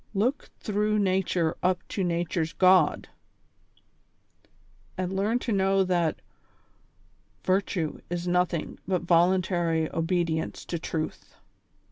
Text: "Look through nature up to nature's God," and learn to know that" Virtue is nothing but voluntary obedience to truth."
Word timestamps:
"Look 0.25 0.49
through 0.59 0.97
nature 0.97 1.55
up 1.61 1.87
to 1.89 2.03
nature's 2.03 2.53
God," 2.53 3.09
and 4.97 5.15
learn 5.15 5.37
to 5.37 5.51
know 5.51 5.83
that" 5.83 6.23
Virtue 7.43 7.99
is 8.09 8.27
nothing 8.27 8.79
but 8.87 9.03
voluntary 9.03 9.91
obedience 9.93 10.65
to 10.65 10.79
truth." 10.79 11.35